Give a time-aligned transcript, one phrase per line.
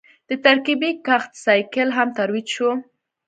[0.29, 2.69] د ترکیبي کښت سایکل هم ترویج شو.